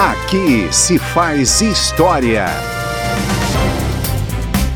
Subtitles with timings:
[0.00, 2.46] Aqui se faz história.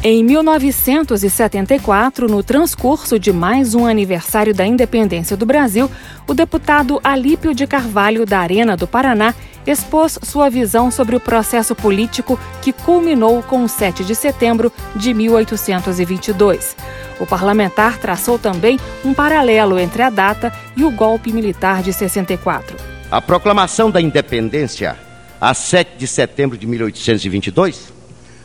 [0.02, 5.90] Em 1974, no transcurso de mais um aniversário da independência do Brasil,
[6.28, 9.32] o deputado Alípio de Carvalho, da Arena do Paraná,
[9.66, 15.14] expôs sua visão sobre o processo político que culminou com o 7 de setembro de
[15.14, 16.76] 1822.
[17.18, 22.76] O parlamentar traçou também um paralelo entre a data e o golpe militar de 64.
[23.10, 24.98] A proclamação da independência,
[25.44, 27.92] a 7 de setembro de 1822,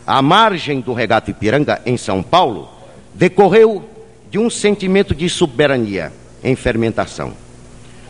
[0.06, 2.70] à margem do regato Ipiranga, em São Paulo,
[3.14, 3.90] decorreu
[4.30, 6.12] de um sentimento de soberania
[6.44, 7.32] em fermentação.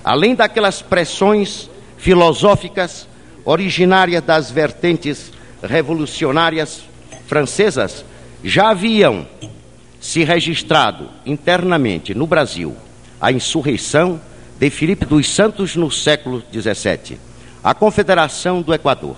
[0.03, 3.07] Além daquelas pressões filosóficas
[3.45, 6.81] originárias das vertentes revolucionárias
[7.27, 8.03] francesas,
[8.43, 9.27] já haviam
[10.01, 12.75] se registrado internamente no Brasil
[13.21, 14.19] a insurreição
[14.59, 17.28] de Filipe dos Santos no século XVII,
[17.63, 19.17] a Confederação do Equador,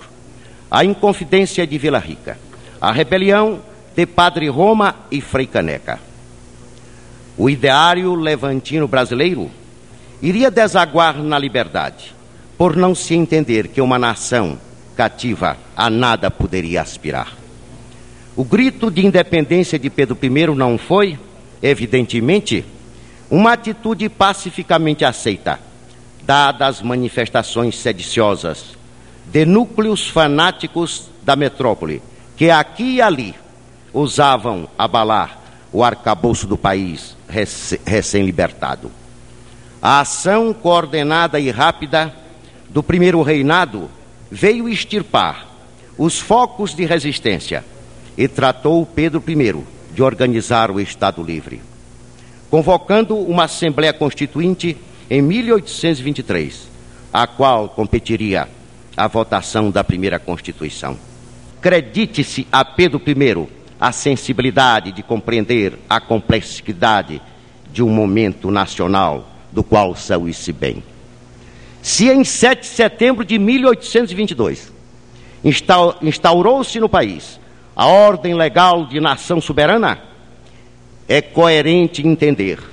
[0.70, 2.38] a Inconfidência de Vila Rica,
[2.80, 3.60] a rebelião
[3.94, 6.00] de Padre Roma e Frei Caneca.
[7.36, 9.50] O ideário levantino brasileiro
[10.20, 12.14] iria desaguar na liberdade,
[12.56, 14.58] por não se entender que uma nação
[14.96, 17.32] cativa a nada poderia aspirar.
[18.36, 21.18] O grito de independência de Pedro I não foi,
[21.62, 22.64] evidentemente,
[23.30, 25.58] uma atitude pacificamente aceita,
[26.26, 28.76] dadas as manifestações sediciosas
[29.26, 32.02] de núcleos fanáticos da metrópole
[32.36, 33.34] que aqui e ali
[33.92, 35.38] usavam abalar
[35.72, 37.16] o arcabouço do país
[37.86, 38.90] recém-libertado.
[39.80, 42.12] A ação coordenada e rápida
[42.68, 43.90] do primeiro reinado
[44.30, 45.46] veio extirpar
[45.96, 47.64] os focos de resistência
[48.16, 51.60] e tratou Pedro I de organizar o Estado Livre,
[52.50, 54.76] convocando uma Assembleia Constituinte
[55.12, 56.66] em 1823,
[57.12, 58.48] a qual competiria
[58.96, 60.96] a votação da primeira Constituição.
[61.58, 63.46] Acredite-se a Pedro I
[63.78, 67.20] a sensibilidade de compreender a complexidade
[67.70, 70.82] de um momento nacional do qual saiu-se bem.
[71.82, 74.72] Se em 7 de setembro de 1822
[76.00, 77.38] instaurou-se no país
[77.76, 80.00] a ordem legal de nação soberana,
[81.06, 82.71] é coerente entender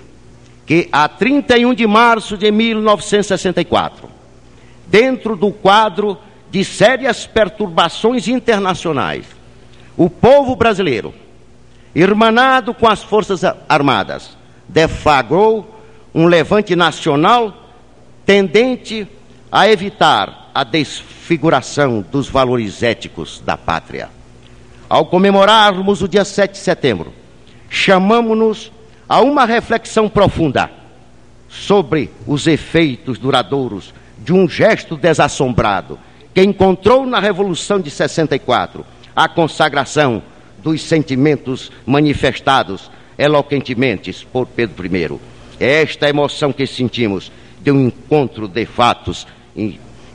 [0.70, 4.08] que a 31 de março de 1964,
[4.86, 6.16] dentro do quadro
[6.52, 9.26] de sérias perturbações internacionais.
[9.98, 11.12] O povo brasileiro,
[11.96, 14.38] irmanado com as Forças Armadas,
[14.68, 15.82] deflagrou
[16.14, 17.52] um levante nacional
[18.24, 19.08] tendente
[19.52, 24.08] a evitar a desfiguração dos valores éticos da pátria.
[24.88, 27.12] Ao comemorarmos o dia 7 de setembro,
[27.72, 28.72] chamamos-nos
[29.10, 30.70] a uma reflexão profunda
[31.50, 35.98] sobre os efeitos duradouros de um gesto desassombrado
[36.34, 40.22] que encontrou na Revolução de 64 a consagração
[40.60, 45.20] dos sentimentos manifestados eloquentemente por Pedro I.
[45.60, 47.32] É esta emoção que sentimos
[47.62, 49.26] de um encontro de fatos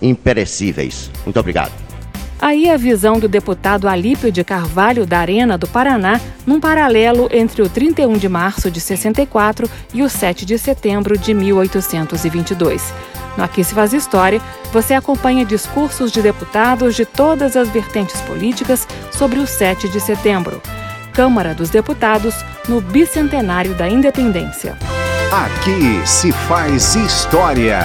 [0.01, 1.11] imperecíveis.
[1.27, 1.84] Muito obrigado.
[2.41, 7.63] Aí a visão do deputado Alípio de Carvalho da Arena do Paraná, num paralelo entre
[7.63, 12.93] o 31 de março de 64 e o 7 de setembro de 1822.
[13.37, 14.41] No Aqui se faz História,
[14.73, 20.61] você acompanha discursos de deputados de todas as vertentes políticas sobre o 7 de setembro.
[21.13, 22.35] Câmara dos Deputados,
[22.69, 24.77] no bicentenário da independência.
[25.33, 27.81] Aqui se faz história.